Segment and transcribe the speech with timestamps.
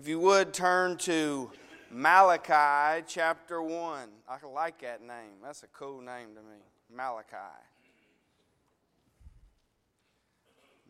[0.00, 1.50] If you would turn to
[1.90, 4.08] Malachi chapter 1.
[4.26, 5.42] I like that name.
[5.44, 6.56] That's a cool name to me.
[6.90, 7.36] Malachi.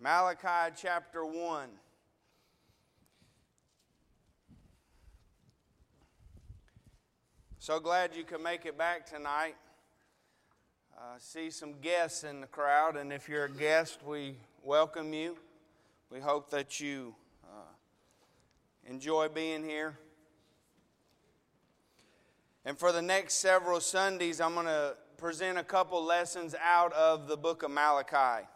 [0.00, 1.70] Malachi chapter 1.
[7.58, 9.56] So glad you could make it back tonight.
[10.96, 15.36] Uh, see some guests in the crowd, and if you're a guest, we welcome you.
[16.12, 17.16] We hope that you
[18.86, 19.98] enjoy being here.
[22.64, 27.28] And for the next several Sundays, I'm going to present a couple lessons out of
[27.28, 28.46] the book of Malachi.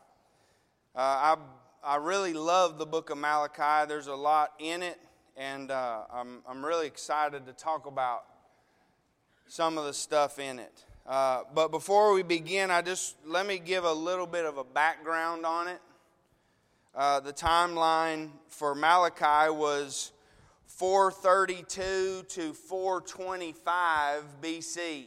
[0.94, 1.36] Uh, I,
[1.82, 3.86] I really love the book of Malachi.
[3.88, 4.98] There's a lot in it,
[5.36, 8.24] and uh, I'm, I'm really excited to talk about
[9.46, 10.84] some of the stuff in it.
[11.06, 14.64] Uh, but before we begin, I just let me give a little bit of a
[14.64, 15.80] background on it.
[16.94, 20.12] Uh, the timeline for Malachi was
[20.76, 25.04] 432 to 425 BC.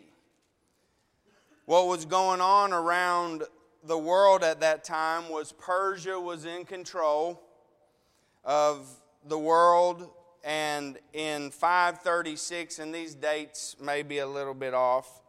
[1.66, 3.44] What was going on around
[3.84, 7.42] the world at that time was Persia was in control
[8.46, 8.88] of
[9.26, 10.10] the world
[10.42, 15.22] and in 536, and these dates may be a little bit off,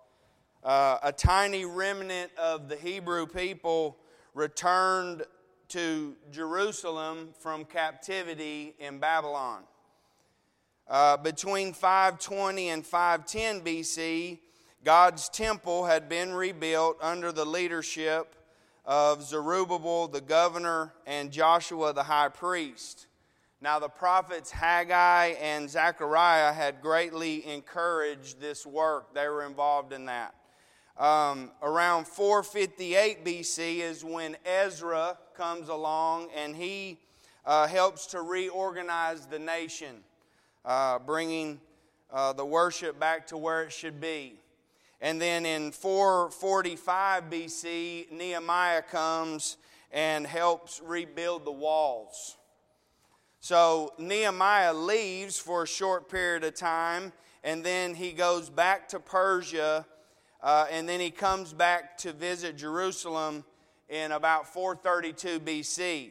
[0.62, 3.96] uh, a tiny remnant of the Hebrew people
[4.34, 5.24] returned
[5.70, 9.64] to Jerusalem from captivity in Babylon.
[10.88, 14.38] Uh, between 520 and 510 BC,
[14.84, 18.34] God's temple had been rebuilt under the leadership
[18.86, 23.06] of Zerubbabel the governor and Joshua the high priest.
[23.60, 30.06] Now, the prophets Haggai and Zechariah had greatly encouraged this work, they were involved in
[30.06, 30.34] that.
[30.96, 36.98] Um, around 458 BC is when Ezra comes along and he
[37.44, 40.02] uh, helps to reorganize the nation,
[40.68, 41.58] uh, bringing
[42.12, 44.34] uh, the worship back to where it should be.
[45.00, 49.56] And then in 445 BC, Nehemiah comes
[49.90, 52.36] and helps rebuild the walls.
[53.40, 57.12] So Nehemiah leaves for a short period of time,
[57.42, 59.86] and then he goes back to Persia,
[60.42, 63.44] uh, and then he comes back to visit Jerusalem
[63.88, 66.10] in about 432 BC.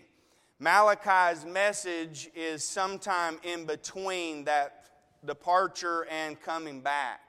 [0.59, 4.85] Malachi's message is sometime in between that
[5.25, 7.21] departure and coming back.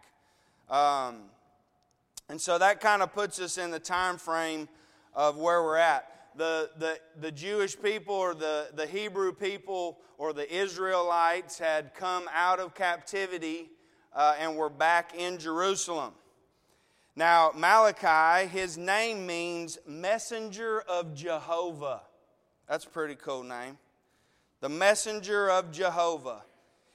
[0.71, 1.25] Um,
[2.29, 4.69] and so that kind of puts us in the time frame
[5.15, 10.33] of where we're at the, the, the Jewish people or the, the Hebrew people or
[10.33, 13.71] the Israelites had come out of captivity
[14.15, 16.13] uh, and were back in Jerusalem.
[17.17, 22.03] Now, Malachi, his name means messenger of Jehovah.
[22.69, 23.79] That's a pretty cool name.
[24.61, 26.43] The messenger of Jehovah.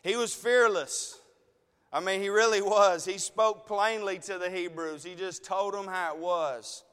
[0.03, 1.19] He was fearless.
[1.91, 3.05] I mean, he really was.
[3.05, 6.83] He spoke plainly to the Hebrews, he just told them how it was.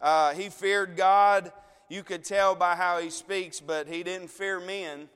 [0.00, 1.52] Uh, he feared God
[1.88, 5.08] you could tell by how he speaks, but he didn't fear men.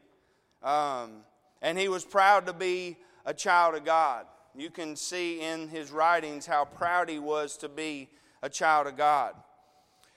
[0.62, 1.22] Um,
[1.60, 2.96] and he was proud to be
[3.26, 4.26] a child of God.
[4.56, 8.08] You can see in his writings how proud he was to be
[8.42, 9.34] a child of God.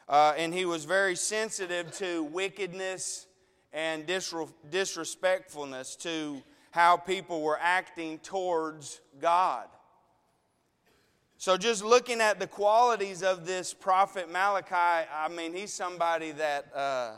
[0.08, 3.28] Uh, and he was very sensitive to wickedness
[3.72, 9.68] and disrespectfulness, to how people were acting towards God.
[11.38, 16.74] So, just looking at the qualities of this prophet Malachi, I mean, he's somebody that
[16.74, 17.12] uh,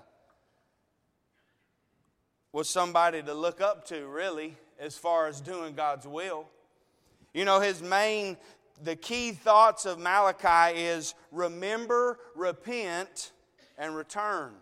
[2.52, 6.47] was somebody to look up to, really, as far as doing God's will.
[7.34, 8.38] You know, his main,
[8.83, 13.31] the key thoughts of Malachi is remember, repent,
[13.77, 14.53] and return.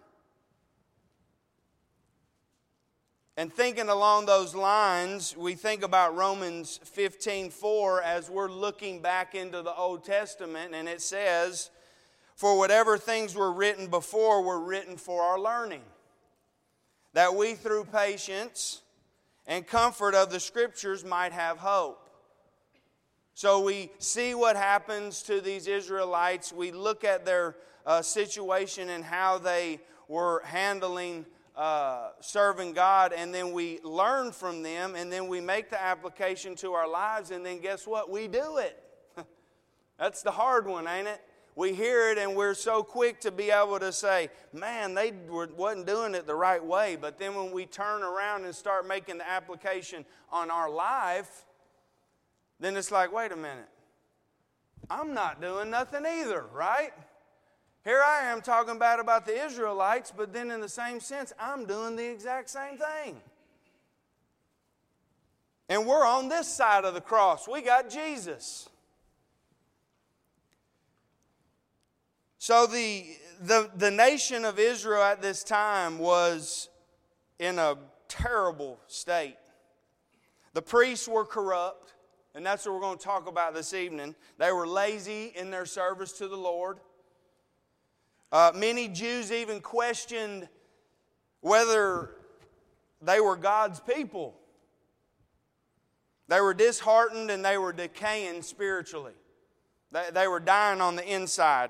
[3.35, 9.33] And thinking along those lines, we think about Romans 15 4 as we're looking back
[9.33, 11.71] into the Old Testament, and it says,
[12.35, 15.81] For whatever things were written before were written for our learning,
[17.13, 18.83] that we through patience
[19.47, 22.02] and comfort of the Scriptures might have hope.
[23.35, 26.53] So we see what happens to these Israelites.
[26.53, 31.25] We look at their uh, situation and how they were handling
[31.55, 36.55] uh, serving God, and then we learn from them, and then we make the application
[36.55, 38.09] to our lives, and then guess what?
[38.09, 38.81] We do it.
[39.99, 41.21] That's the hard one, ain't it?
[41.55, 45.47] We hear it, and we're so quick to be able to say, man, they were,
[45.55, 46.97] wasn't doing it the right way.
[46.99, 51.45] But then when we turn around and start making the application on our life,
[52.59, 53.69] then it's like, wait a minute.
[54.89, 56.91] I'm not doing nothing either, right?
[57.83, 61.65] Here I am talking bad about the Israelites, but then in the same sense, I'm
[61.65, 63.21] doing the exact same thing.
[65.69, 67.47] And we're on this side of the cross.
[67.47, 68.69] We got Jesus.
[72.37, 73.05] So the,
[73.41, 76.69] the, the nation of Israel at this time was
[77.39, 77.77] in a
[78.07, 79.37] terrible state.
[80.53, 81.93] The priests were corrupt,
[82.35, 84.15] and that's what we're going to talk about this evening.
[84.37, 86.79] They were lazy in their service to the Lord.
[88.31, 90.49] Uh, many Jews even questioned
[91.41, 92.15] whether
[93.01, 94.33] they were God's people.
[96.27, 99.13] They were disheartened and they were decaying spiritually.
[99.91, 101.69] They, they were dying on the inside.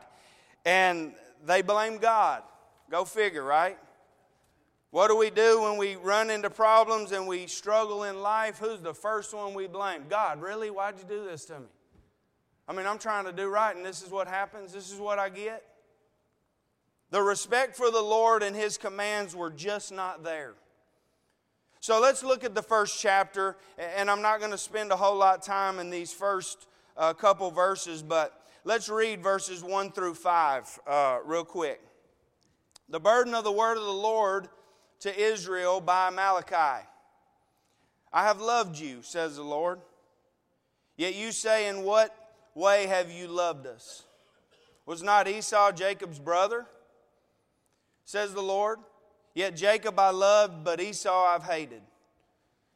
[0.64, 1.14] And
[1.46, 2.44] they blamed God.
[2.90, 3.78] Go figure, right?
[4.94, 8.60] What do we do when we run into problems and we struggle in life?
[8.60, 10.04] Who's the first one we blame?
[10.08, 10.70] God, really?
[10.70, 11.66] Why'd you do this to me?
[12.68, 14.72] I mean, I'm trying to do right, and this is what happens.
[14.72, 15.64] This is what I get.
[17.10, 20.54] The respect for the Lord and His commands were just not there.
[21.80, 23.58] So let's look at the first chapter,
[23.98, 27.14] and I'm not going to spend a whole lot of time in these first uh,
[27.14, 31.82] couple verses, but Let's read verses 1 through 5 uh, real quick.
[32.88, 34.48] The burden of the word of the Lord
[35.04, 36.88] to Israel by Malachi.
[38.14, 39.80] I have loved you, says the Lord.
[40.96, 42.16] Yet you say, In what
[42.56, 44.04] way have you loved us?
[44.86, 46.66] Was not Esau Jacob's brother?
[48.06, 48.80] Says the Lord.
[49.34, 51.82] Yet Jacob I loved, but Esau I've hated,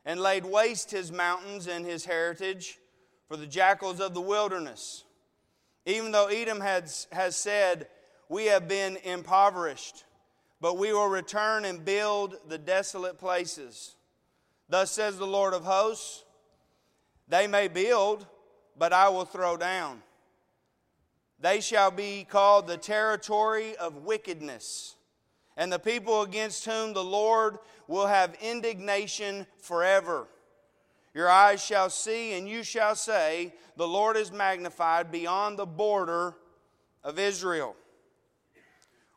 [0.06, 2.78] and laid waste his mountains and his heritage
[3.30, 5.06] for the jackals of the wilderness.
[5.86, 7.88] Even though Edom has, has said,
[8.28, 10.04] We have been impoverished,
[10.60, 13.96] but we will return and build the desolate places.
[14.70, 16.24] Thus says the Lord of hosts
[17.28, 18.26] They may build,
[18.78, 20.02] but I will throw down.
[21.40, 24.96] They shall be called the territory of wickedness,
[25.56, 30.28] and the people against whom the Lord will have indignation forever.
[31.14, 36.36] Your eyes shall see, and you shall say, The Lord is magnified beyond the border
[37.04, 37.76] of Israel.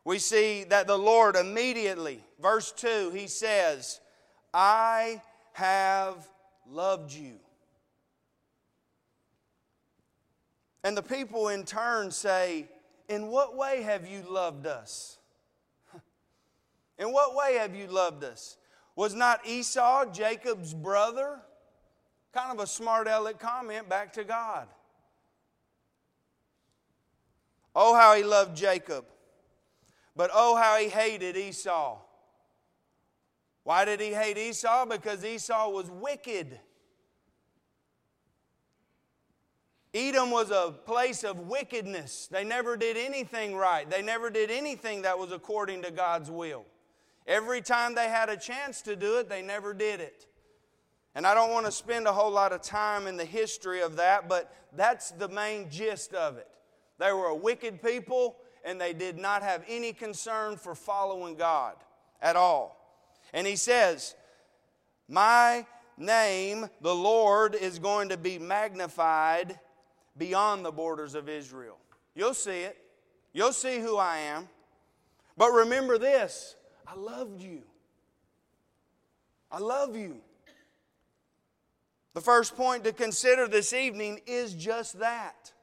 [0.03, 3.99] We see that the Lord immediately, verse 2, he says,
[4.53, 5.21] I
[5.53, 6.27] have
[6.67, 7.35] loved you.
[10.83, 12.67] And the people in turn say,
[13.07, 15.19] In what way have you loved us?
[16.97, 18.57] In what way have you loved us?
[18.95, 21.39] Was not Esau Jacob's brother?
[22.33, 24.67] Kind of a smart aleck comment back to God.
[27.75, 29.05] Oh, how he loved Jacob.
[30.15, 31.97] But oh, how he hated Esau.
[33.63, 34.85] Why did he hate Esau?
[34.85, 36.59] Because Esau was wicked.
[39.93, 42.27] Edom was a place of wickedness.
[42.31, 43.89] They never did anything right.
[43.89, 46.65] They never did anything that was according to God's will.
[47.27, 50.25] Every time they had a chance to do it, they never did it.
[51.13, 53.97] And I don't want to spend a whole lot of time in the history of
[53.97, 56.47] that, but that's the main gist of it.
[56.97, 61.75] They were a wicked people, and they did not have any concern for following God
[62.21, 62.77] at all.
[63.33, 64.15] And he says,
[65.07, 65.65] My
[65.97, 69.59] name, the Lord, is going to be magnified
[70.17, 71.77] beyond the borders of Israel.
[72.15, 72.77] You'll see it,
[73.33, 74.49] you'll see who I am.
[75.37, 76.55] But remember this
[76.87, 77.61] I loved you.
[79.51, 80.17] I love you.
[82.13, 85.53] The first point to consider this evening is just that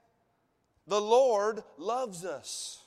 [0.87, 2.78] the Lord loves us.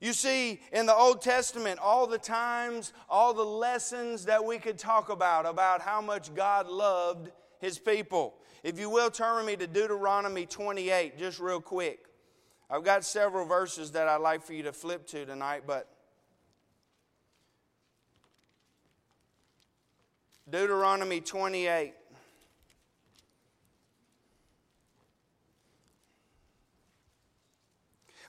[0.00, 4.78] You see, in the Old Testament, all the times, all the lessons that we could
[4.78, 8.34] talk about, about how much God loved His people.
[8.62, 12.06] If you will, turn with me to Deuteronomy 28, just real quick.
[12.70, 15.86] I've got several verses that I'd like for you to flip to tonight, but
[20.48, 21.94] Deuteronomy 28.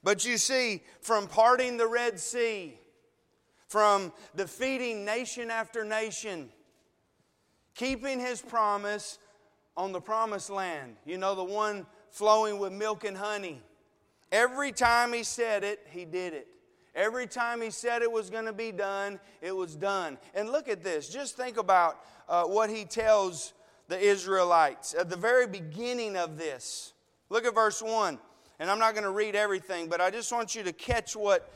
[0.03, 2.77] But you see, from parting the Red Sea,
[3.67, 6.49] from defeating nation after nation,
[7.75, 9.19] keeping his promise
[9.77, 13.61] on the promised land, you know, the one flowing with milk and honey.
[14.31, 16.47] Every time he said it, he did it.
[16.93, 20.17] Every time he said it was going to be done, it was done.
[20.33, 21.07] And look at this.
[21.07, 23.53] Just think about uh, what he tells
[23.87, 26.93] the Israelites at the very beginning of this.
[27.29, 28.19] Look at verse 1.
[28.61, 31.51] And I'm not going to read everything, but I just want you to catch what.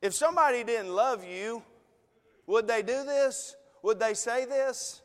[0.00, 1.60] If somebody didn't love you,
[2.46, 3.56] would they do this?
[3.82, 5.02] Would they say this?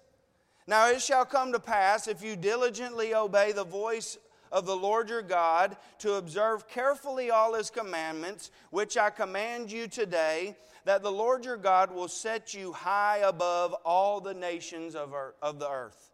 [0.67, 4.19] Now it shall come to pass if you diligently obey the voice
[4.51, 9.87] of the Lord your God to observe carefully all his commandments, which I command you
[9.87, 15.11] today, that the Lord your God will set you high above all the nations of,
[15.41, 16.10] of the earth.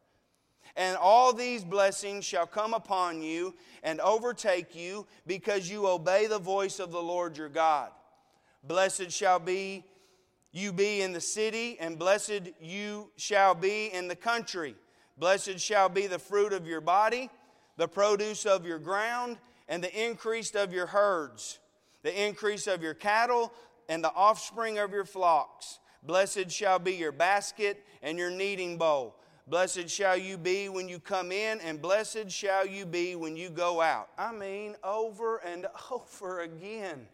[0.78, 6.40] And all these blessings shall come upon you and overtake you because you obey the
[6.40, 7.90] voice of the Lord your God.
[8.64, 9.84] Blessed shall be
[10.52, 14.76] you be in the city, and blessed you shall be in the country.
[15.18, 17.30] Blessed shall be the fruit of your body,
[17.76, 21.60] the produce of your ground, and the increase of your herds,
[22.04, 23.52] the increase of your cattle,
[23.90, 25.80] and the offspring of your flocks.
[26.04, 29.16] Blessed shall be your basket and your kneading bowl.
[29.48, 33.50] Blessed shall you be when you come in, and blessed shall you be when you
[33.50, 34.10] go out.
[34.18, 37.08] I mean, over and over again.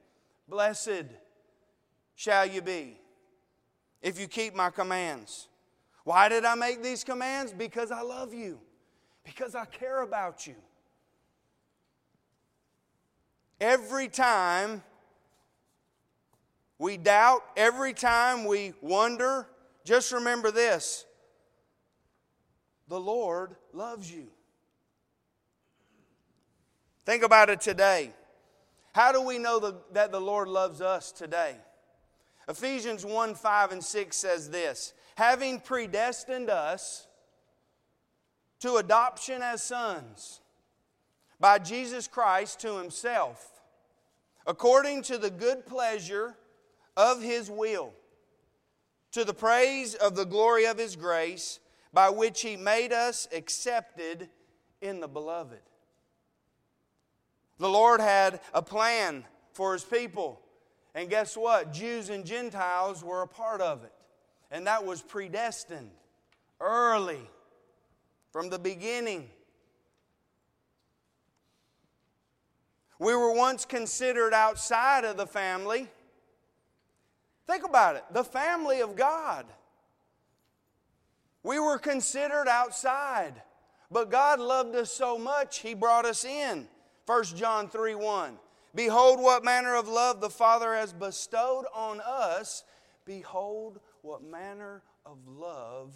[0.49, 1.05] Blessed
[2.15, 2.99] shall you be
[4.01, 5.47] if you keep my commands.
[6.05, 7.53] Why did I make these commands?
[7.53, 8.59] Because I love you,
[9.23, 10.55] because I care about you.
[13.61, 14.81] Every time
[16.79, 19.47] we doubt, every time we wonder,
[19.85, 21.05] just remember this
[22.93, 24.27] the Lord loves you.
[27.07, 28.12] Think about it today.
[28.93, 31.55] How do we know the, that the Lord loves us today?
[32.47, 37.07] Ephesians 1 5 and 6 says this having predestined us
[38.59, 40.41] to adoption as sons
[41.39, 43.59] by Jesus Christ to Himself,
[44.45, 46.35] according to the good pleasure
[46.95, 47.91] of His will,
[49.13, 51.59] to the praise of the glory of His grace
[51.93, 54.29] by which he made us accepted
[54.81, 55.62] in the beloved.
[57.59, 59.23] The Lord had a plan
[59.53, 60.41] for his people.
[60.95, 61.71] And guess what?
[61.71, 63.93] Jews and Gentiles were a part of it.
[64.51, 65.91] And that was predestined
[66.59, 67.21] early
[68.31, 69.29] from the beginning.
[73.00, 75.89] We were once considered outside of the family.
[77.47, 79.45] Think about it the family of God.
[81.43, 83.41] We were considered outside,
[83.91, 86.67] but God loved us so much, He brought us in.
[87.05, 88.39] 1 John 3 1.
[88.75, 92.63] Behold, what manner of love the Father has bestowed on us.
[93.05, 95.93] Behold, what manner of love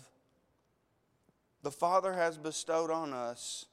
[1.64, 3.66] the Father has bestowed on us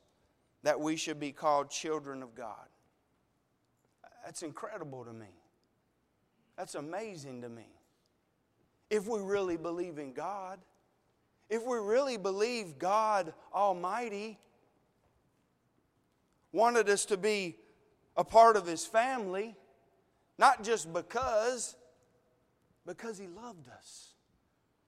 [0.63, 2.69] that we should be called children of God.
[4.25, 5.43] That's incredible to me.
[6.57, 7.67] That's amazing to me.
[8.89, 10.59] If we really believe in God,
[11.49, 14.39] if we really believe God Almighty
[16.53, 17.57] wanted us to be
[18.17, 19.57] a part of His family,
[20.39, 21.77] not just because,
[22.87, 24.15] because He loved us.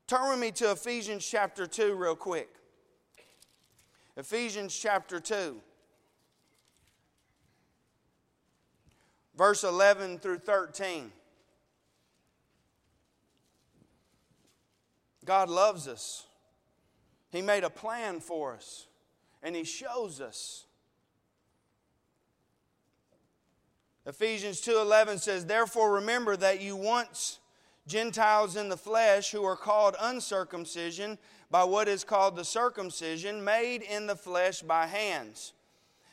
[0.07, 2.49] Turn with me to Ephesians chapter 2 real quick.
[4.17, 5.61] Ephesians chapter 2.
[9.37, 11.13] Verse 11 through 13.
[15.25, 16.27] God loves us.
[17.37, 18.87] He made a plan for us,
[19.43, 20.65] and He shows us.
[24.07, 27.41] Ephesians 2:11 says, "Therefore remember that you once
[27.87, 31.19] Gentiles in the flesh who are called uncircumcision
[31.51, 35.53] by what is called the circumcision made in the flesh by hands,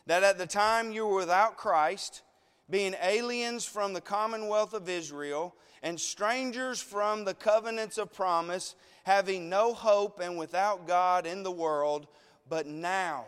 [0.06, 2.22] that at the time you were without Christ,
[2.70, 9.50] being aliens from the commonwealth of Israel and strangers from the covenants of promise, having
[9.50, 12.08] no hope and without God in the world,
[12.50, 13.26] but now,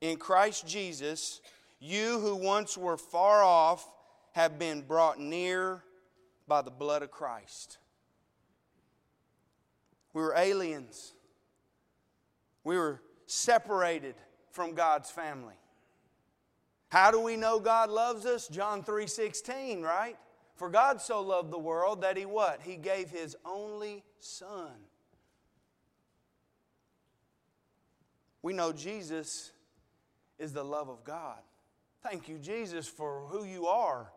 [0.00, 1.40] in Christ Jesus,
[1.78, 3.86] you who once were far off
[4.32, 5.82] have been brought near
[6.48, 7.78] by the blood of Christ.
[10.12, 11.12] We were aliens.
[12.64, 14.14] We were separated
[14.50, 15.54] from God's family.
[16.88, 18.48] How do we know God loves us?
[18.48, 20.16] John 3:16, right?
[20.54, 22.62] For God so loved the world that he what?
[22.62, 24.72] He gave his only son.
[28.42, 29.52] We know Jesus
[30.38, 31.38] is the love of God.
[32.02, 34.12] Thank you, Jesus, for who you are.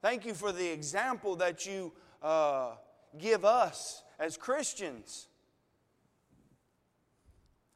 [0.00, 1.92] Thank you for the example that you
[2.22, 2.76] uh,
[3.18, 5.28] give us as Christians.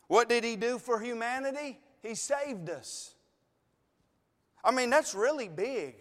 [0.07, 1.81] What did He do for humanity?
[2.03, 3.15] He saved us.
[4.69, 5.95] I mean, that's really big.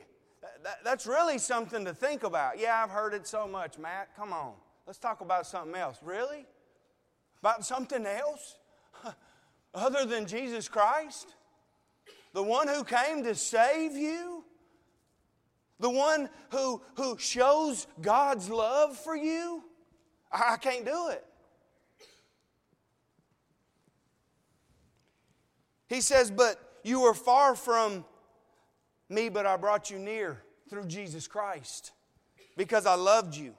[0.61, 2.59] That, that's really something to think about.
[2.59, 4.13] Yeah, I've heard it so much, Matt.
[4.17, 4.55] Come on.
[4.85, 5.99] Let's talk about something else.
[6.03, 6.45] Really?
[7.39, 8.57] About something else?
[9.73, 11.33] Other than Jesus Christ?
[12.33, 14.43] The one who came to save you?
[15.79, 19.63] The one who, who shows God's love for you?
[20.29, 21.23] I can't do it.
[25.87, 28.03] He says, But you were far from
[29.09, 31.91] me, but I brought you near through Jesus Christ
[32.55, 33.55] because I loved you.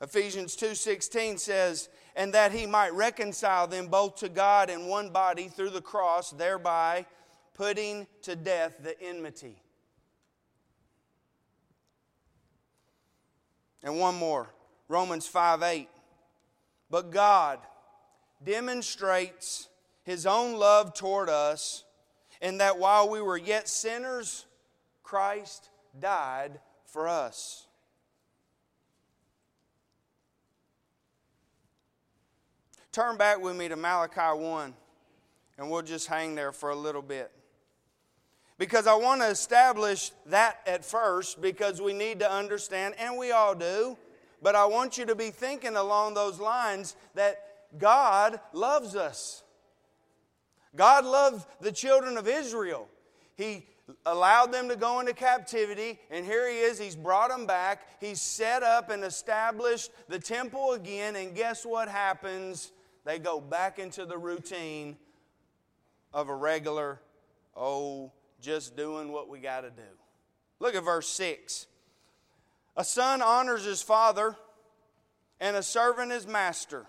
[0.00, 5.48] Ephesians 2:16 says, "And that he might reconcile them both to God in one body
[5.48, 7.06] through the cross, thereby
[7.54, 9.62] putting to death the enmity."
[13.82, 14.54] And one more,
[14.88, 15.88] Romans 5:8.
[16.90, 17.66] But God
[18.44, 19.68] demonstrates
[20.02, 21.84] his own love toward us
[22.40, 24.46] in that while we were yet sinners,
[25.02, 27.66] Christ died for us.
[32.92, 34.74] Turn back with me to Malachi 1,
[35.58, 37.30] and we'll just hang there for a little bit.
[38.58, 43.32] Because I want to establish that at first, because we need to understand, and we
[43.32, 43.98] all do,
[44.40, 47.45] but I want you to be thinking along those lines that
[47.78, 49.42] God loves us.
[50.74, 52.88] God loved the children of Israel.
[53.34, 53.66] He
[54.04, 56.78] allowed them to go into captivity, and here he is.
[56.78, 57.86] He's brought them back.
[58.00, 62.72] He's set up and established the temple again, and guess what happens?
[63.04, 64.96] They go back into the routine
[66.12, 67.00] of a regular,
[67.56, 69.82] oh, just doing what we got to do.
[70.58, 71.66] Look at verse 6.
[72.76, 74.36] A son honors his father,
[75.40, 76.86] and a servant his master.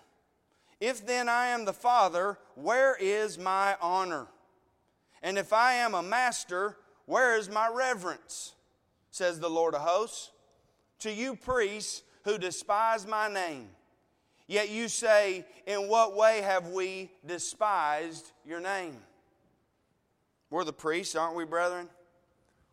[0.79, 4.27] If then I am the father, where is my honor?
[5.23, 8.53] And if I am a master, where is my reverence?
[9.11, 10.31] Says the Lord of hosts.
[10.99, 13.69] To you priests who despise my name.
[14.47, 18.97] Yet you say, In what way have we despised your name?
[20.49, 21.89] We're the priests, aren't we, brethren?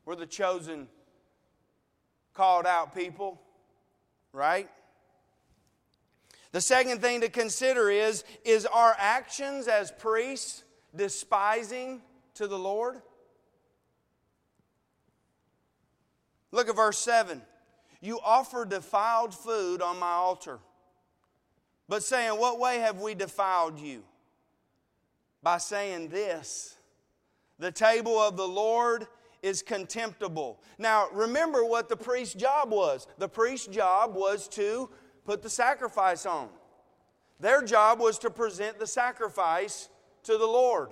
[0.04, 0.88] We're the chosen,
[2.34, 3.40] called out people,
[4.32, 4.68] right?
[6.54, 10.62] The second thing to consider is is our actions as priests
[10.94, 12.00] despising
[12.34, 13.02] to the Lord?
[16.52, 17.42] Look at verse 7.
[18.00, 20.60] You offer defiled food on my altar.
[21.88, 24.04] But saying, What way have we defiled you?
[25.42, 26.76] By saying this
[27.58, 29.08] the table of the Lord
[29.42, 30.62] is contemptible.
[30.78, 33.08] Now, remember what the priest's job was.
[33.18, 34.88] The priest's job was to
[35.24, 36.48] put the sacrifice on,
[37.40, 39.88] their job was to present the sacrifice
[40.24, 40.90] to the Lord.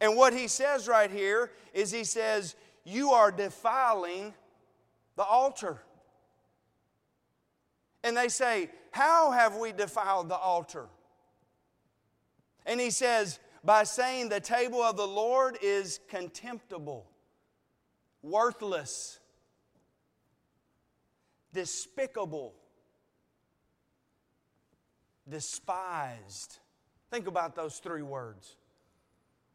[0.00, 4.34] And what he says right here is he says, You are defiling
[5.16, 5.82] the altar.
[8.02, 10.86] And they say, How have we defiled the altar?
[12.64, 17.06] And he says, By saying the table of the Lord is contemptible,
[18.22, 19.18] worthless,
[21.52, 22.54] despicable,
[25.30, 26.58] despised.
[27.10, 28.56] Think about those three words.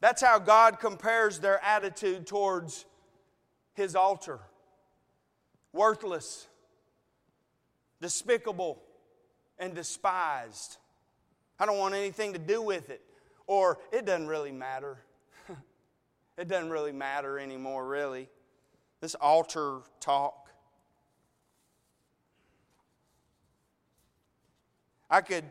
[0.02, 2.86] That's how God compares their attitude towards
[3.74, 4.40] his altar
[5.74, 6.48] worthless
[8.02, 8.82] despicable,
[9.58, 10.78] and despised.
[11.60, 13.02] I don't want anything to do with it.
[13.48, 14.98] Or it doesn't really matter.
[16.38, 18.28] it doesn't really matter anymore, really.
[19.02, 20.50] This altar talk.
[25.10, 25.46] I could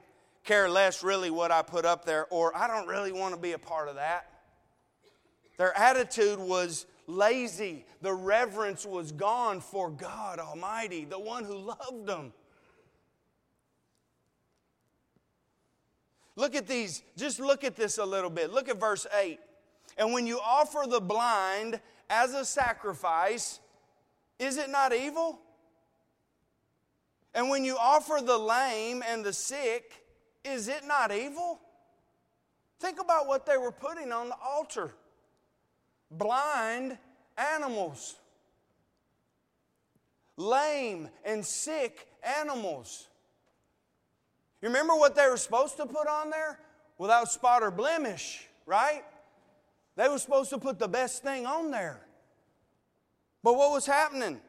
[0.45, 3.53] care less really what I put up there, or I don't really want to be
[3.53, 4.31] a part of that.
[5.57, 7.87] Their attitude was lazy.
[8.03, 12.33] The reverence was gone for God Almighty, the one who loved them.
[16.37, 18.53] Look at these, just look at this a little bit.
[18.53, 19.39] Look at verse 8.
[19.97, 21.81] And when you offer the blind
[22.11, 23.61] as a sacrifice,
[24.39, 25.39] is it not evil?
[27.35, 30.04] And when you offer the lame and the sick,
[30.45, 31.61] is it not evil?
[32.81, 34.93] Think about what they were putting on the altar
[36.11, 36.97] blind
[37.37, 38.17] animals,
[40.37, 43.09] lame and sick animals.
[44.63, 46.59] You remember what they were supposed to put on there?
[46.97, 49.03] Without spot or blemish, right?
[49.97, 52.01] They were supposed to put the best thing on there.
[53.43, 54.41] But what was happening?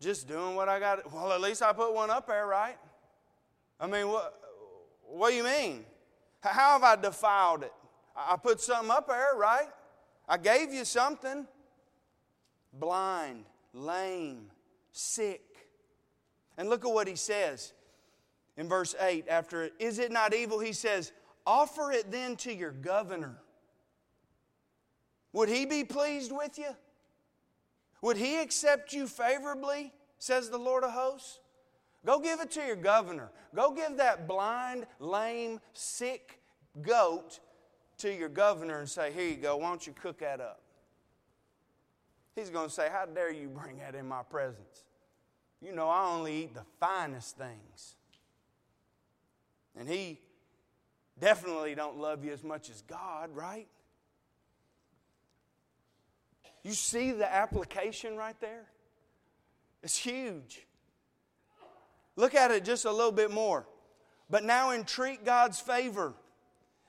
[0.00, 1.12] Just doing what I got.
[1.12, 2.76] Well, at least I put one up there, right?
[3.80, 4.45] I mean, what,
[5.08, 5.84] what do you mean?
[6.40, 7.72] How have I defiled it?
[8.16, 9.68] I put something up there, right?
[10.28, 11.46] I gave you something.
[12.72, 14.50] Blind, lame,
[14.92, 15.42] sick.
[16.56, 17.72] And look at what he says
[18.56, 21.12] in verse 8 after is it not evil he says
[21.46, 23.36] offer it then to your governor
[25.32, 26.74] would he be pleased with you
[28.00, 31.38] would he accept you favorably says the lord of hosts
[32.06, 36.40] go give it to your governor go give that blind lame sick
[36.80, 37.40] goat
[37.98, 40.62] to your governor and say here you go why don't you cook that up
[42.34, 44.84] he's going to say how dare you bring that in my presence
[45.62, 47.96] You know, I only eat the finest things.
[49.78, 50.20] And He
[51.18, 53.66] definitely don't love you as much as God, right?
[56.62, 58.66] You see the application right there?
[59.82, 60.65] It's huge.
[62.16, 63.66] Look at it just a little bit more.
[64.28, 66.14] But now entreat God's favor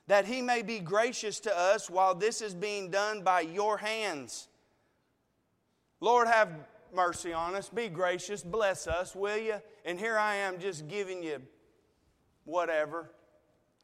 [0.07, 4.47] that he may be gracious to us while this is being done by your hands.
[5.99, 6.49] Lord, have
[6.93, 7.69] mercy on us.
[7.69, 8.41] Be gracious.
[8.41, 9.61] Bless us, will you?
[9.85, 11.41] And here I am just giving you
[12.45, 13.11] whatever.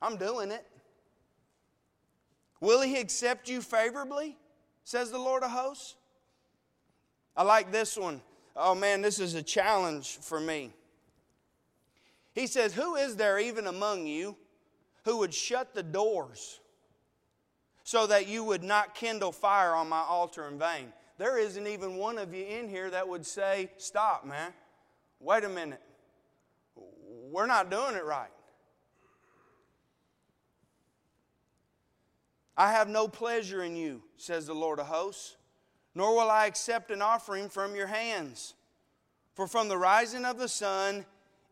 [0.02, 0.66] I'm doing it.
[2.62, 4.38] Will he accept you favorably?
[4.86, 5.96] Says the Lord of hosts.
[7.36, 8.22] I like this one.
[8.56, 10.72] Oh man, this is a challenge for me.
[12.34, 14.36] He says, Who is there even among you
[15.06, 16.60] who would shut the doors
[17.84, 20.92] so that you would not kindle fire on my altar in vain?
[21.18, 24.54] There isn't even one of you in here that would say, Stop, man.
[25.20, 25.82] Wait a minute.
[26.76, 28.30] We're not doing it right.
[32.56, 35.38] I have no pleasure in you, says the Lord of hosts,
[35.96, 38.54] nor will I accept an offering from your hands.
[39.34, 41.06] For from the rising of the sun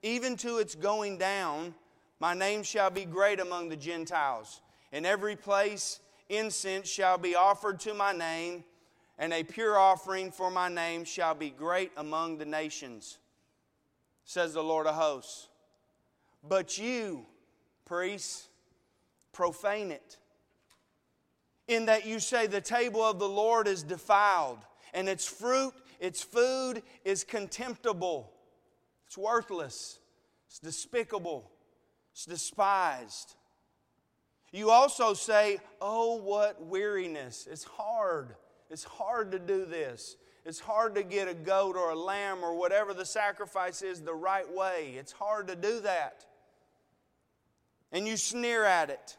[0.04, 1.74] even to its going down,
[2.20, 4.62] my name shall be great among the Gentiles.
[4.92, 8.64] In every place, incense shall be offered to my name,
[9.18, 13.20] and a pure offering for my name shall be great among the nations,
[14.26, 15.48] says the Lord of hosts.
[16.48, 17.26] But you,
[17.86, 18.48] priests,
[19.32, 20.18] profane it,
[21.68, 24.60] in that you say, The table of the Lord is defiled,
[24.94, 28.32] and its fruit, its food is contemptible.
[29.12, 30.00] It's worthless,
[30.47, 31.52] it's despicable,
[32.13, 33.36] it's despised.
[34.54, 37.45] You also say, Oh, what weariness.
[37.52, 38.36] It's hard.
[38.69, 40.15] It's hard to do this.
[40.45, 44.13] It's hard to get a goat or a lamb or whatever the sacrifice is the
[44.13, 44.93] right way.
[44.97, 46.26] It's hard to do that.
[47.91, 49.17] And you sneer at it,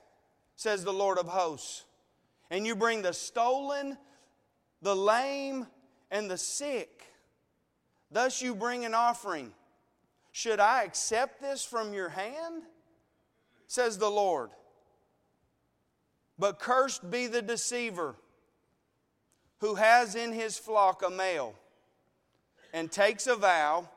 [0.57, 1.85] says the Lord of hosts.
[2.51, 3.99] And you bring the stolen,
[4.81, 5.67] the lame,
[6.11, 7.05] and the sick.
[8.11, 9.53] Thus you bring an offering
[10.33, 12.63] should I accept this from your hand?
[13.67, 14.51] Says the Lord.
[16.39, 18.17] But cursed be the deceiver
[19.59, 21.55] who has in his flock a male
[22.73, 23.89] and takes a vow,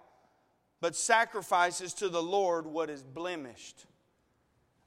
[0.82, 3.86] but sacrifices to the Lord what is blemished.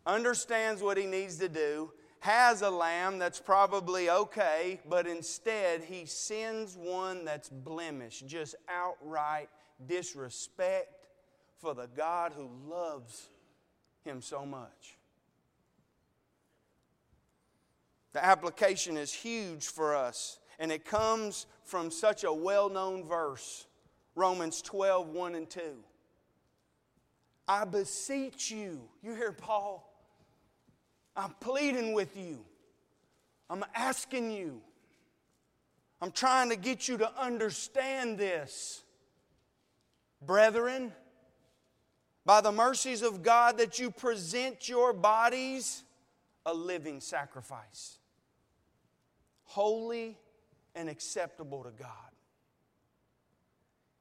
[0.06, 6.04] Understands what he needs to do, has a lamb that's probably okay, but instead he
[6.04, 9.48] sends one that's blemished, just outright
[9.86, 10.97] disrespect
[11.58, 13.28] for the God who loves
[14.04, 14.96] him so much.
[18.12, 23.66] The application is huge for us, and it comes from such a well known verse
[24.14, 25.60] Romans 12, 1 and 2.
[27.46, 29.84] I beseech you, you hear Paul?
[31.16, 32.44] I'm pleading with you.
[33.48, 34.60] I'm asking you.
[36.00, 38.82] I'm trying to get you to understand this.
[40.20, 40.92] Brethren,
[42.28, 45.82] by the mercies of God that you present your bodies
[46.44, 47.96] a living sacrifice,
[49.44, 50.18] holy
[50.74, 51.88] and acceptable to God,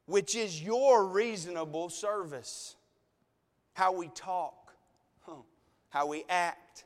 [0.07, 2.75] which is your reasonable service.
[3.71, 4.73] How we talk,
[5.87, 6.83] how we act,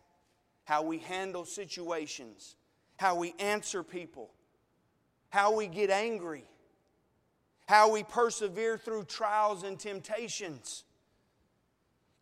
[0.65, 2.56] how we handle situations,
[2.97, 4.30] how we answer people,
[5.30, 6.45] how we get angry,
[7.65, 10.84] how we persevere through trials and temptations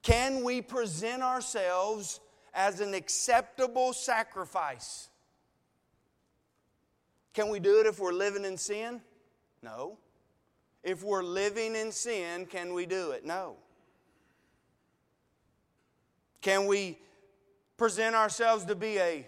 [0.02, 2.20] can we present ourselves
[2.54, 5.10] as an acceptable sacrifice?
[7.34, 9.02] Can we do it if we're living in sin?
[9.62, 9.98] No.
[10.84, 13.26] If we're living in sin, can we do it?
[13.26, 13.58] No.
[16.42, 16.98] Can we
[17.78, 19.28] present ourselves to be a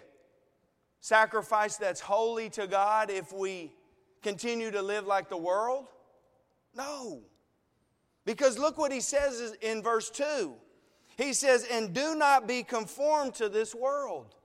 [1.02, 3.74] sacrifice that's holy to God if we
[4.22, 5.88] continue to live like the world?
[6.76, 7.22] No.
[8.26, 10.54] Because look what he says in verse 2.
[11.18, 14.36] He says, And do not be conformed to this world.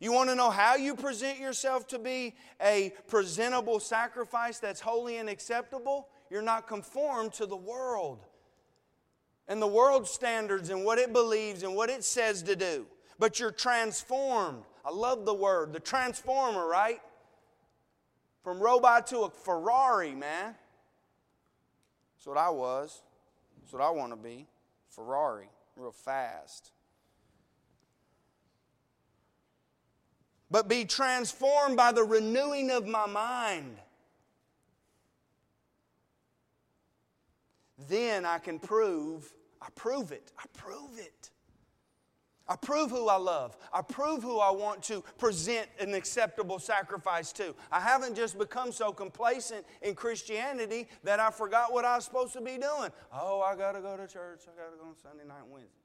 [0.00, 5.18] You want to know how you present yourself to be a presentable sacrifice that's holy
[5.18, 6.08] and acceptable?
[6.28, 8.26] You're not conformed to the world
[9.48, 12.86] and the world's standards and what it believes and what it says to do.
[13.18, 14.64] But you're transformed.
[14.84, 17.00] I love the word, the transformer, right?
[18.42, 20.54] From robot to a Ferrari, man.
[22.22, 23.02] That's what I was.
[23.60, 24.46] That's what I want to be.
[24.90, 26.70] Ferrari, real fast.
[30.48, 33.78] But be transformed by the renewing of my mind.
[37.88, 39.30] then I can prove,
[39.60, 41.30] I prove it, I prove it.
[42.52, 43.56] I prove who I love.
[43.72, 47.54] I prove who I want to present an acceptable sacrifice to.
[47.70, 52.34] I haven't just become so complacent in Christianity that I forgot what I was supposed
[52.34, 52.90] to be doing.
[53.10, 54.42] Oh, I got to go to church.
[54.42, 55.78] I got to go on Sunday night and Wednesday.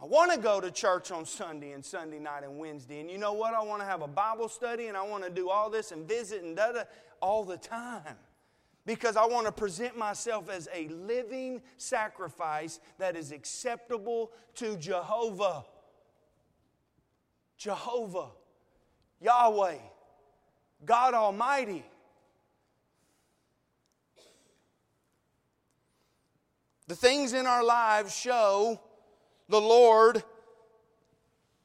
[0.00, 3.00] I want to go to church on Sunday and Sunday night and Wednesday.
[3.00, 3.52] And you know what?
[3.52, 6.06] I want to have a Bible study and I want to do all this and
[6.06, 6.82] visit and da da
[7.20, 8.16] all the time
[8.84, 15.64] because I want to present myself as a living sacrifice that is acceptable to Jehovah.
[17.56, 18.30] Jehovah,
[19.20, 19.78] Yahweh,
[20.84, 21.84] God Almighty.
[26.88, 28.80] The things in our lives show
[29.48, 30.24] the Lord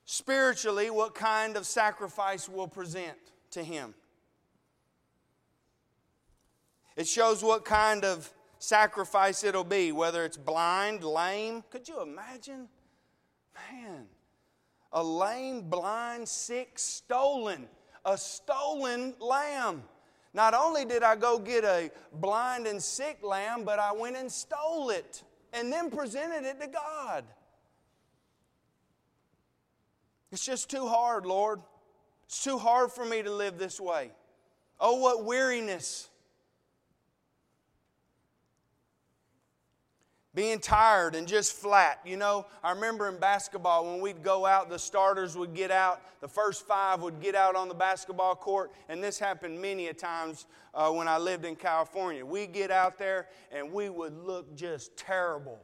[0.06, 3.18] spiritually what kind of sacrifice we'll present
[3.52, 3.96] to Him.
[6.98, 11.64] It shows what kind of sacrifice it'll be, whether it's blind, lame.
[11.70, 12.68] Could you imagine?
[13.72, 14.08] Man,
[14.92, 17.68] a lame, blind, sick, stolen,
[18.04, 19.84] a stolen lamb.
[20.34, 24.32] Not only did I go get a blind and sick lamb, but I went and
[24.32, 27.26] stole it and then presented it to God.
[30.32, 31.62] It's just too hard, Lord.
[32.26, 34.12] It's too hard for me to live this way.
[34.80, 36.10] Oh, what weariness
[40.38, 42.00] being tired and just flat.
[42.06, 46.00] You know, I remember in basketball when we'd go out, the starters would get out,
[46.22, 49.96] the first five would get out on the basketball court, and this happened many a
[49.96, 50.46] times
[50.76, 52.24] uh, when I lived in California.
[52.24, 55.58] We'd get out there and we would look just terrible.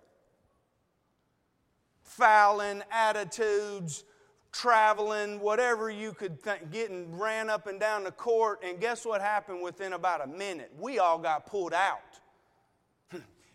[2.02, 4.06] Fouling, attitudes,
[4.52, 9.22] traveling, whatever you could think, getting ran up and down the court, and guess what
[9.22, 10.72] happened within about a minute?
[10.80, 12.00] We all got pulled out.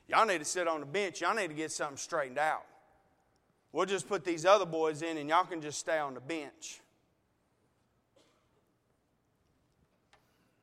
[0.08, 1.20] Y'all need to sit on the bench.
[1.20, 2.64] Y'all need to get something straightened out.
[3.72, 6.80] We'll just put these other boys in and y'all can just stay on the bench.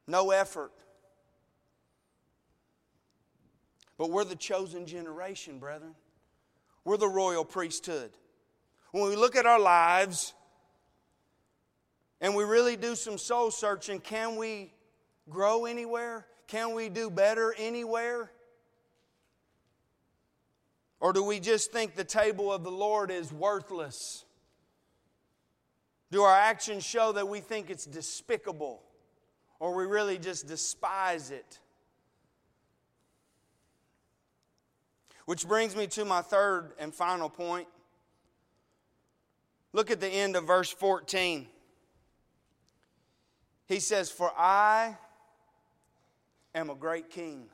[0.08, 0.72] No effort.
[3.98, 5.96] But we're the chosen generation, brethren.
[6.84, 8.12] We're the royal priesthood.
[8.92, 10.34] When we look at our lives
[12.20, 14.74] and we really do some soul searching, can we
[15.30, 16.26] grow anywhere?
[16.48, 18.32] Can we do better anywhere?
[21.06, 24.26] Or do we just think the table of the Lord is worthless?
[26.10, 28.82] Do our actions show that we think it's despicable?
[29.60, 31.60] Or we really just despise it?
[35.28, 37.68] Which brings me to my third and final point.
[39.74, 41.46] Look at the end of verse 14.
[43.68, 44.98] He says, For I
[46.56, 47.46] am a great king,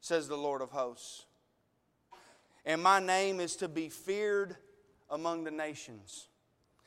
[0.00, 1.26] says the Lord of hosts
[2.64, 4.56] and my name is to be feared
[5.08, 6.28] among the nations.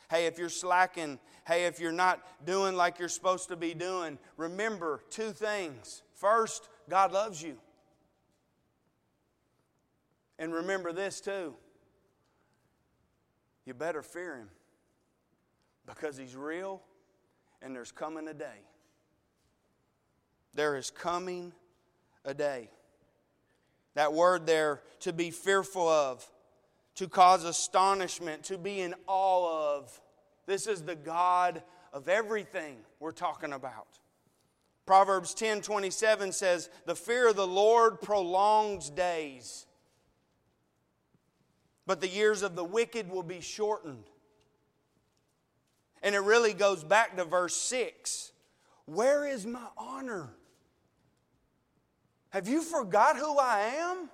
[0.09, 4.17] Hey, if you're slacking, hey, if you're not doing like you're supposed to be doing,
[4.38, 6.03] remember two things.
[6.13, 7.57] First, God loves you.
[10.39, 11.55] And remember this too
[13.65, 14.49] you better fear Him
[15.86, 16.81] because He's real
[17.62, 18.65] and there's coming a day.
[20.53, 21.53] There is coming
[22.25, 22.69] a day.
[23.95, 26.27] That word there, to be fearful of,
[26.95, 30.01] to cause astonishment, to be in awe of.
[30.45, 33.99] This is the God of everything we're talking about.
[34.86, 39.65] Proverbs 10 27 says, The fear of the Lord prolongs days,
[41.86, 44.03] but the years of the wicked will be shortened.
[46.01, 48.34] And it really goes back to verse 6.
[48.86, 50.36] Where is my honor?
[52.34, 54.10] Have you forgot who I am?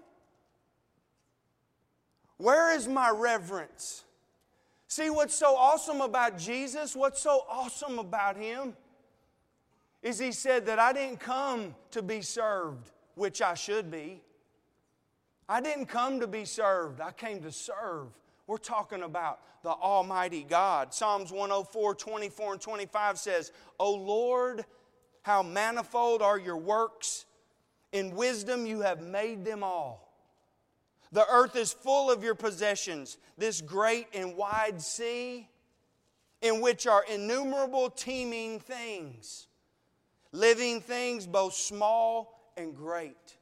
[2.36, 4.04] Where is my reverence?
[4.90, 8.76] See, what's so awesome about Jesus, what's so awesome about him,
[10.04, 14.22] is he said that I didn't come to be served, which I should be.
[15.48, 18.08] I didn't come to be served, I came to serve.
[18.48, 20.94] We're talking about the Almighty God.
[20.94, 24.66] Psalms 104, 24, and 25 says, O Lord,
[25.22, 27.24] how manifold are your works
[27.92, 30.14] in wisdom you have made them all.
[31.12, 35.50] The earth is full of your possessions, this great and wide sea
[36.42, 39.48] in which are innumerable teeming things,
[40.32, 43.38] living things both small and great.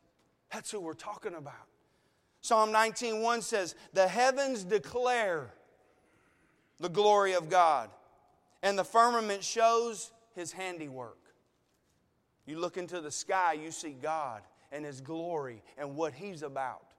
[0.51, 1.67] That's who we're talking about.
[2.41, 5.53] Psalm 19:1 says, "The heavens declare
[6.79, 7.91] the glory of God,
[8.61, 11.26] and the firmament shows his handiwork."
[12.47, 14.41] You look into the sky, you see God.
[14.71, 16.93] and His glory and what He's about.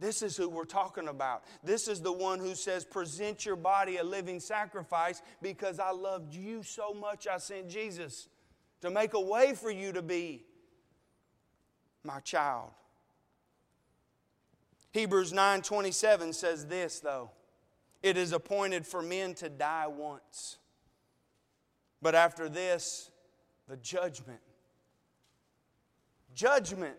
[0.00, 1.44] This is who we're talking about.
[1.62, 6.34] This is the one who says, Present your body a living sacrifice because I loved
[6.34, 8.28] you so much, I sent Jesus
[8.80, 10.44] to make a way for you to be
[12.02, 12.70] my child.
[14.92, 17.30] Hebrews 9:27 says this though.
[18.02, 20.58] It is appointed for men to die once.
[22.02, 23.10] But after this,
[23.66, 24.40] the judgment.
[26.34, 26.96] Judgment.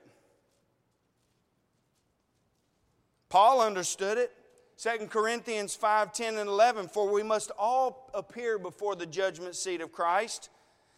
[3.29, 4.31] Paul understood it.
[4.77, 6.87] 2 Corinthians 5 10 and 11.
[6.89, 10.49] For we must all appear before the judgment seat of Christ,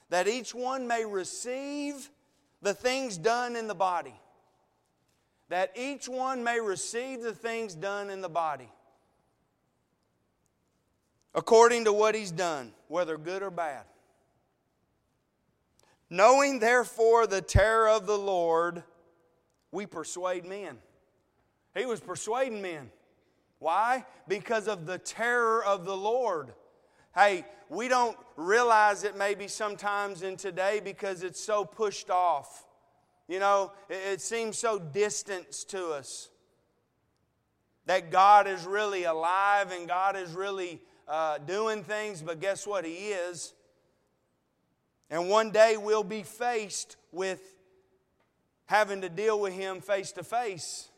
[0.09, 2.09] that each one may receive
[2.61, 4.15] the things done in the body
[5.49, 8.69] that each one may receive the things done in the body
[11.33, 13.83] according to what he's done, whether good or bad.
[16.09, 18.83] Knowing therefore the terror of the Lord,
[19.71, 20.77] we persuade men.
[21.75, 22.89] He was persuading men.
[23.59, 24.05] Why?
[24.27, 26.53] Because of the terror of the Lord.
[27.13, 32.65] Hey, we don't realize it maybe sometimes in today because it's so pushed off.
[33.27, 36.29] You know, it, seems so distant to us
[37.85, 42.85] that God is really alive and God is really uh, doing things, but guess what?
[42.85, 43.53] He is.
[45.09, 47.41] And one day we'll be faced with
[48.65, 50.89] having to deal with Him face to face,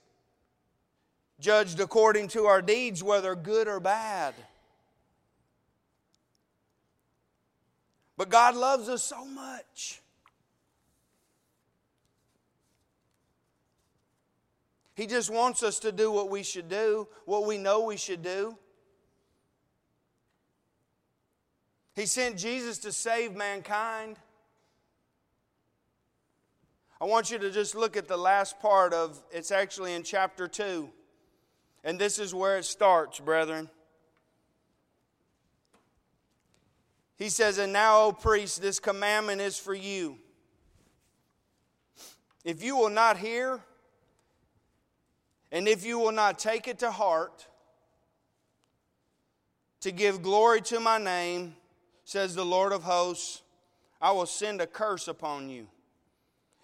[1.39, 4.33] judged according to our deeds, whether good or bad.
[8.17, 10.01] But God loves us so much
[14.99, 18.21] He just wants us to do what we should do, what we know we should
[18.21, 18.57] do.
[21.99, 24.15] He sent Jesus to save mankind.
[27.01, 30.47] I want you to just look at the last part of it's actually in chapter
[30.47, 30.89] 2.
[31.83, 33.69] And this is where it starts, brethren.
[37.17, 40.19] He says, And now, O priest, this commandment is for you.
[42.45, 43.59] If you will not hear,
[45.51, 47.45] and if you will not take it to heart
[49.81, 51.55] to give glory to my name,
[52.09, 53.43] says the Lord of hosts,
[54.01, 55.67] I will send a curse upon you.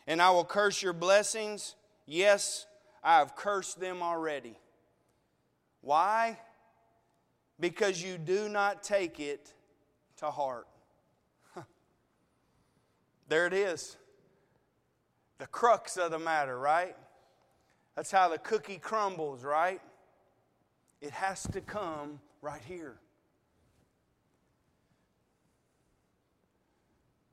[0.07, 1.75] And I will curse your blessings.
[2.07, 2.65] Yes,
[3.03, 4.57] I have cursed them already.
[5.81, 6.39] Why?
[7.59, 9.53] Because you do not take it
[10.17, 10.65] to heart.
[13.27, 13.97] there it is.
[15.37, 16.95] The crux of the matter, right?
[17.95, 19.79] That's how the cookie crumbles, right?
[21.01, 22.97] It has to come right here.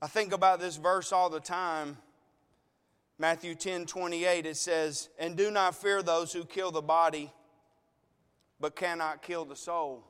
[0.02, 1.96] I think about this verse all the time.
[3.18, 7.32] Matthew 10 28, it says, And do not fear those who kill the body,
[8.58, 10.02] but cannot kill the soul.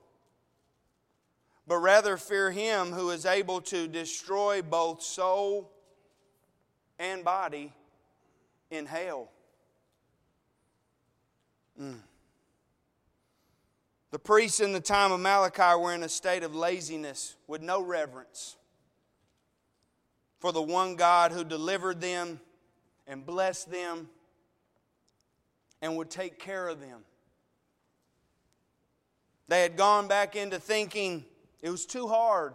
[1.68, 5.70] But rather fear him who is able to destroy both soul
[6.98, 7.70] and body
[8.70, 9.31] in hell.
[11.78, 11.98] Mm.
[14.11, 17.83] The priests in the time of Malachi were in a state of laziness with no
[17.83, 18.57] reverence
[20.42, 22.40] for the one God who delivered them
[23.07, 24.09] and blessed them
[25.81, 27.02] and would take care of them.
[29.46, 31.24] They had gone back into thinking
[31.61, 32.55] it was too hard,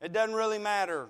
[0.00, 1.08] it doesn't really matter.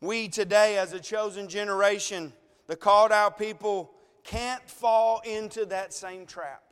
[0.00, 2.32] We today, as a chosen generation,
[2.66, 3.90] the called out people,
[4.24, 6.62] can't fall into that same trap.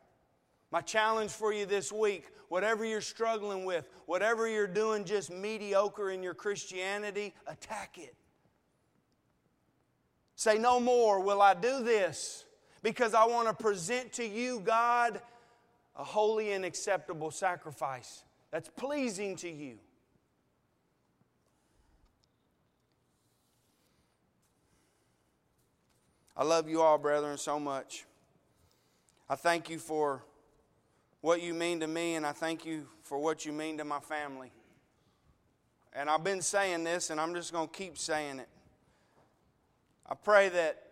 [0.75, 6.11] My challenge for you this week whatever you're struggling with, whatever you're doing just mediocre
[6.11, 8.17] in your Christianity, attack it.
[10.35, 12.45] Say, No more will I do this
[12.83, 15.21] because I want to present to you, God,
[15.95, 19.79] a holy and acceptable sacrifice that's pleasing to you.
[26.37, 28.07] I love you all, brethren, so much.
[29.31, 30.25] I thank you for
[31.25, 33.99] what you mean to me, and I thank you for what you mean to my
[33.99, 34.53] family.
[35.95, 38.49] And I've been saying this, and I'm just going to keep saying it.
[40.07, 40.83] I pray that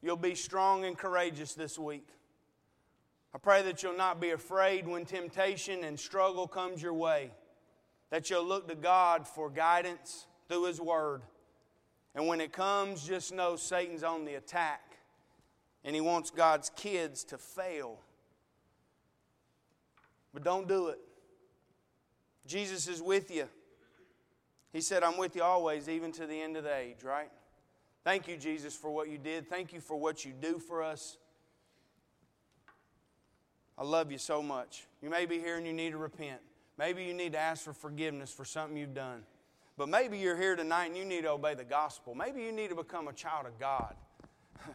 [0.00, 2.08] you'll be strong and courageous this week.
[3.34, 7.30] I pray that you'll not be afraid when temptation and struggle comes your way,
[8.08, 11.20] that you'll look to God for guidance through His Word.
[12.14, 14.96] And when it comes, just know Satan's on the attack.
[15.84, 17.98] And he wants God's kids to fail.
[20.32, 20.98] But don't do it.
[22.46, 23.48] Jesus is with you.
[24.72, 27.30] He said, I'm with you always, even to the end of the age, right?
[28.04, 29.48] Thank you, Jesus, for what you did.
[29.48, 31.18] Thank you for what you do for us.
[33.76, 34.86] I love you so much.
[35.02, 36.40] You may be here and you need to repent.
[36.78, 39.22] Maybe you need to ask for forgiveness for something you've done.
[39.76, 42.14] But maybe you're here tonight and you need to obey the gospel.
[42.14, 43.94] Maybe you need to become a child of God.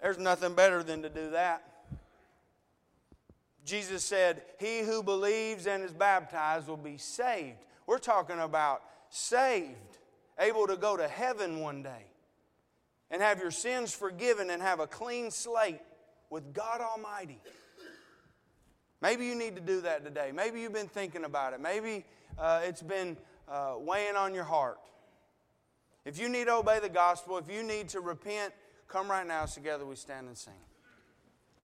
[0.00, 1.62] There's nothing better than to do that.
[3.64, 7.58] Jesus said, He who believes and is baptized will be saved.
[7.86, 9.98] We're talking about saved,
[10.38, 12.06] able to go to heaven one day
[13.10, 15.80] and have your sins forgiven and have a clean slate
[16.30, 17.40] with God Almighty.
[19.02, 20.30] Maybe you need to do that today.
[20.32, 21.60] Maybe you've been thinking about it.
[21.60, 22.04] Maybe
[22.38, 23.16] uh, it's been
[23.48, 24.78] uh, weighing on your heart.
[26.04, 28.52] If you need to obey the gospel, if you need to repent,
[28.88, 29.46] come right now.
[29.46, 30.52] Together we stand and sing.